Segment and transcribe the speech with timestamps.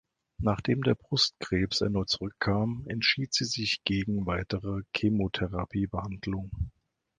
[0.39, 6.49] Nachdem der Brustkrebs erneut zurückkam, entschied sie sich gegen weitere Chemotherapiebehandlung.